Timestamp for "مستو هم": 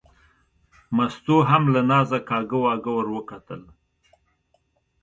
0.95-1.63